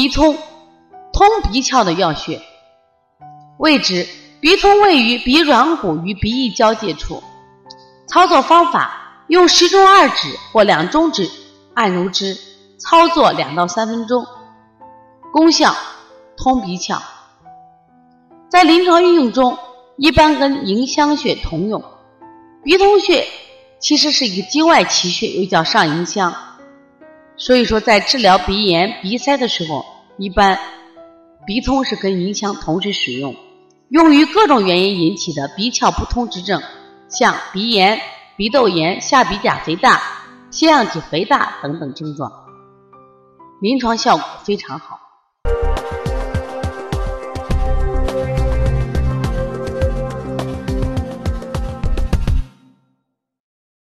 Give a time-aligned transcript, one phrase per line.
[0.00, 0.34] 鼻通，
[1.12, 2.40] 通鼻窍的要穴。
[3.58, 4.08] 位置：
[4.40, 7.22] 鼻通位于鼻软骨与鼻翼交界处。
[8.08, 11.30] 操作方法：用食中二指或两中指
[11.74, 12.34] 按揉之，
[12.78, 14.26] 操作两到三分钟。
[15.34, 15.76] 功效：
[16.34, 16.98] 通鼻窍。
[18.48, 19.58] 在临床应用中，
[19.98, 21.84] 一般跟迎香穴同用。
[22.64, 23.26] 鼻通穴
[23.78, 26.34] 其实是一个经外奇穴，又叫上迎香。
[27.40, 29.82] 所以说，在治疗鼻炎、鼻塞的时候，
[30.18, 30.58] 一般
[31.46, 33.34] 鼻通是跟迎香同时使用，
[33.88, 36.62] 用于各种原因引起的鼻窍不通之症，
[37.08, 37.98] 像鼻炎、
[38.36, 40.02] 鼻窦炎、下鼻甲肥大、
[40.50, 42.30] 腺样体肥大等等症状，
[43.62, 44.99] 临床效果非常好。